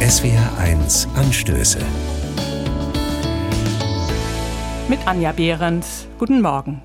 SWR1 0.00 1.06
Anstöße. 1.14 1.78
Mit 4.88 5.06
Anja 5.06 5.32
Behrens. 5.32 6.08
Guten 6.18 6.42
Morgen. 6.42 6.82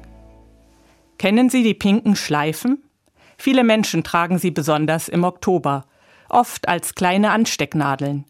Kennen 1.17 1.49
Sie 1.49 1.63
die 1.63 1.73
pinken 1.73 2.15
Schleifen? 2.15 2.83
Viele 3.37 3.63
Menschen 3.65 4.03
tragen 4.03 4.37
sie 4.37 4.51
besonders 4.51 5.09
im 5.09 5.23
Oktober, 5.23 5.85
oft 6.29 6.69
als 6.69 6.95
kleine 6.95 7.31
Anstecknadeln. 7.31 8.25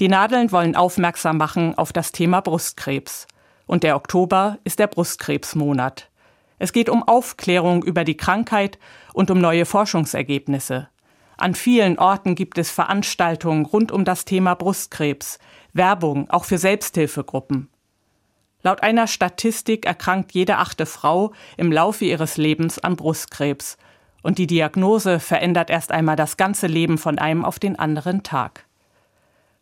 Die 0.00 0.08
Nadeln 0.08 0.50
wollen 0.50 0.74
aufmerksam 0.74 1.36
machen 1.36 1.76
auf 1.76 1.92
das 1.92 2.10
Thema 2.10 2.40
Brustkrebs. 2.40 3.28
Und 3.66 3.84
der 3.84 3.94
Oktober 3.94 4.58
ist 4.64 4.78
der 4.80 4.88
Brustkrebsmonat. 4.88 6.10
Es 6.58 6.72
geht 6.72 6.88
um 6.88 7.02
Aufklärung 7.06 7.84
über 7.84 8.02
die 8.02 8.16
Krankheit 8.16 8.78
und 9.12 9.30
um 9.30 9.38
neue 9.38 9.66
Forschungsergebnisse. 9.66 10.88
An 11.38 11.54
vielen 11.54 12.00
Orten 12.00 12.34
gibt 12.34 12.58
es 12.58 12.72
Veranstaltungen 12.72 13.64
rund 13.64 13.92
um 13.92 14.04
das 14.04 14.24
Thema 14.24 14.54
Brustkrebs, 14.54 15.38
Werbung 15.72 16.28
auch 16.30 16.44
für 16.44 16.58
Selbsthilfegruppen. 16.58 17.68
Laut 18.62 18.82
einer 18.82 19.06
Statistik 19.06 19.86
erkrankt 19.86 20.32
jede 20.32 20.56
achte 20.58 20.84
Frau 20.84 21.32
im 21.56 21.70
Laufe 21.70 22.04
ihres 22.04 22.38
Lebens 22.38 22.80
an 22.80 22.96
Brustkrebs. 22.96 23.78
Und 24.22 24.38
die 24.38 24.48
Diagnose 24.48 25.20
verändert 25.20 25.70
erst 25.70 25.92
einmal 25.92 26.16
das 26.16 26.36
ganze 26.36 26.66
Leben 26.66 26.98
von 26.98 27.20
einem 27.20 27.44
auf 27.44 27.60
den 27.60 27.78
anderen 27.78 28.24
Tag. 28.24 28.66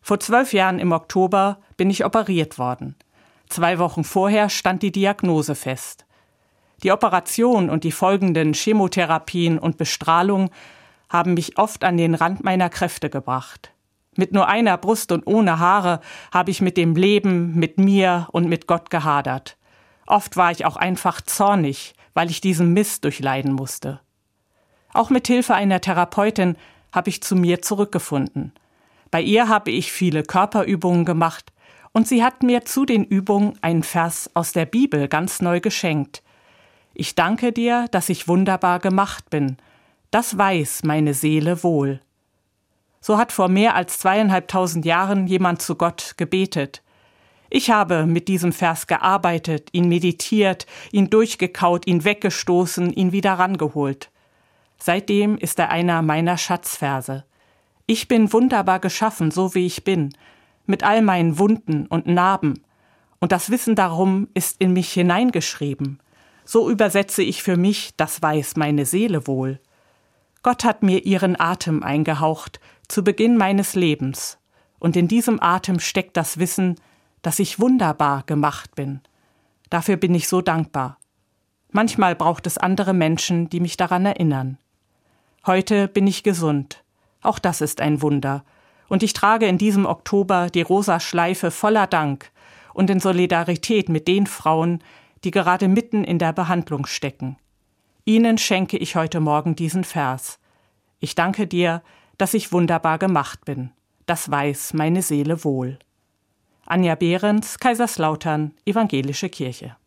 Vor 0.01 0.19
zwölf 0.19 0.53
Jahren 0.53 0.79
im 0.79 0.91
Oktober 0.91 1.59
bin 1.77 1.91
ich 1.91 2.03
operiert 2.03 2.57
worden. 2.57 2.95
Zwei 3.49 3.77
Wochen 3.77 4.03
vorher 4.03 4.49
stand 4.49 4.81
die 4.81 4.91
Diagnose 4.91 5.53
fest. 5.53 6.05
Die 6.81 6.91
Operation 6.91 7.69
und 7.69 7.83
die 7.83 7.91
folgenden 7.91 8.53
Chemotherapien 8.53 9.59
und 9.59 9.77
Bestrahlung 9.77 10.49
haben 11.09 11.33
mich 11.33 11.57
oft 11.57 11.83
an 11.83 11.97
den 11.97 12.15
Rand 12.15 12.43
meiner 12.43 12.69
Kräfte 12.69 13.09
gebracht. 13.09 13.71
Mit 14.15 14.33
nur 14.33 14.47
einer 14.47 14.77
Brust 14.77 15.11
und 15.11 15.27
ohne 15.27 15.59
Haare 15.59 16.01
habe 16.33 16.51
ich 16.51 16.61
mit 16.61 16.75
dem 16.75 16.95
Leben, 16.95 17.55
mit 17.55 17.77
mir 17.77 18.27
und 18.31 18.49
mit 18.49 18.67
Gott 18.67 18.89
gehadert. 18.89 19.57
Oft 20.07 20.37
war 20.37 20.51
ich 20.51 20.65
auch 20.65 20.75
einfach 20.75 21.21
zornig, 21.21 21.93
weil 22.13 22.31
ich 22.31 22.41
diesen 22.41 22.73
Mist 22.73 23.03
durchleiden 23.03 23.53
musste. 23.53 23.99
Auch 24.93 25.11
mit 25.11 25.27
Hilfe 25.27 25.53
einer 25.53 25.81
Therapeutin 25.81 26.57
habe 26.91 27.09
ich 27.09 27.21
zu 27.21 27.35
mir 27.35 27.61
zurückgefunden. 27.61 28.53
Bei 29.11 29.21
ihr 29.21 29.49
habe 29.49 29.69
ich 29.69 29.91
viele 29.91 30.23
Körperübungen 30.23 31.05
gemacht 31.05 31.53
und 31.91 32.07
sie 32.07 32.23
hat 32.23 32.41
mir 32.43 32.65
zu 32.65 32.85
den 32.85 33.03
Übungen 33.03 33.57
einen 33.61 33.83
Vers 33.83 34.31
aus 34.33 34.51
der 34.51 34.65
Bibel 34.65 35.07
ganz 35.07 35.41
neu 35.41 35.59
geschenkt. 35.59 36.23
Ich 36.93 37.13
danke 37.13 37.51
dir, 37.51 37.87
dass 37.91 38.09
ich 38.09 38.27
wunderbar 38.27 38.79
gemacht 38.79 39.29
bin. 39.29 39.57
Das 40.11 40.37
weiß 40.37 40.83
meine 40.83 41.13
Seele 41.13 41.63
wohl. 41.63 41.99
So 43.01 43.17
hat 43.17 43.31
vor 43.31 43.49
mehr 43.49 43.75
als 43.75 43.99
zweieinhalbtausend 43.99 44.85
Jahren 44.85 45.27
jemand 45.27 45.61
zu 45.61 45.75
Gott 45.75 46.15
gebetet. 46.17 46.81
Ich 47.49 47.69
habe 47.69 48.05
mit 48.05 48.27
diesem 48.27 48.51
Vers 48.51 48.87
gearbeitet, 48.87 49.69
ihn 49.71 49.87
meditiert, 49.87 50.65
ihn 50.91 51.09
durchgekaut, 51.09 51.87
ihn 51.87 52.03
weggestoßen, 52.03 52.91
ihn 52.91 53.11
wieder 53.11 53.33
rangeholt. 53.33 54.11
Seitdem 54.77 55.37
ist 55.37 55.59
er 55.59 55.69
einer 55.69 56.01
meiner 56.01 56.37
Schatzverse. 56.37 57.25
Ich 57.85 58.07
bin 58.07 58.33
wunderbar 58.33 58.79
geschaffen, 58.79 59.31
so 59.31 59.55
wie 59.55 59.65
ich 59.65 59.83
bin, 59.83 60.13
mit 60.65 60.83
all 60.83 61.01
meinen 61.01 61.39
Wunden 61.39 61.85
und 61.87 62.05
Narben, 62.07 62.61
und 63.19 63.31
das 63.31 63.49
Wissen 63.49 63.75
darum 63.75 64.27
ist 64.33 64.61
in 64.61 64.73
mich 64.73 64.91
hineingeschrieben. 64.91 65.99
So 66.45 66.69
übersetze 66.69 67.23
ich 67.23 67.41
für 67.41 67.57
mich, 67.57 67.91
das 67.97 68.21
weiß 68.21 68.57
meine 68.57 68.85
Seele 68.85 69.25
wohl. 69.25 69.59
Gott 70.47 70.63
hat 70.63 70.81
mir 70.81 71.05
ihren 71.05 71.37
Atem 71.37 71.83
eingehaucht, 71.83 72.61
zu 72.87 73.03
Beginn 73.03 73.35
meines 73.35 73.75
Lebens, 73.75 74.37
und 74.79 74.95
in 74.95 75.09
diesem 75.09 75.43
Atem 75.43 75.81
steckt 75.81 76.15
das 76.15 76.39
Wissen, 76.39 76.75
dass 77.21 77.39
ich 77.39 77.59
wunderbar 77.59 78.23
gemacht 78.25 78.73
bin. 78.73 79.01
Dafür 79.69 79.97
bin 79.97 80.15
ich 80.15 80.29
so 80.29 80.39
dankbar. 80.39 80.99
Manchmal 81.73 82.15
braucht 82.15 82.47
es 82.47 82.57
andere 82.57 82.93
Menschen, 82.93 83.49
die 83.49 83.59
mich 83.59 83.75
daran 83.75 84.05
erinnern. 84.05 84.57
Heute 85.45 85.89
bin 85.89 86.07
ich 86.07 86.23
gesund. 86.23 86.81
Auch 87.21 87.39
das 87.39 87.59
ist 87.59 87.81
ein 87.81 88.01
Wunder. 88.01 88.45
Und 88.87 89.03
ich 89.03 89.11
trage 89.11 89.47
in 89.47 89.57
diesem 89.57 89.85
Oktober 89.85 90.49
die 90.49 90.61
rosa 90.61 91.01
Schleife 91.01 91.51
voller 91.51 91.87
Dank 91.87 92.31
und 92.73 92.89
in 92.89 93.01
Solidarität 93.01 93.89
mit 93.89 94.07
den 94.07 94.27
Frauen, 94.27 94.81
die 95.25 95.31
gerade 95.31 95.67
mitten 95.67 96.05
in 96.05 96.19
der 96.19 96.31
Behandlung 96.31 96.85
stecken. 96.85 97.35
Ihnen 98.07 98.37
schenke 98.37 98.77
ich 98.77 98.95
heute 98.95 99.19
Morgen 99.19 99.57
diesen 99.57 99.83
Vers. 99.83 100.39
Ich 100.99 101.15
danke 101.15 101.47
dir, 101.47 101.83
dass 102.17 102.33
ich 102.33 102.51
wunderbar 102.51 102.97
gemacht 102.97 103.45
bin. 103.45 103.71
Das 104.05 104.31
weiß 104.31 104.73
meine 104.73 105.01
Seele 105.01 105.43
wohl. 105.43 105.77
Anja 106.65 106.95
Behrens, 106.95 107.59
Kaiserslautern, 107.59 108.53
Evangelische 108.65 109.29
Kirche. 109.29 109.77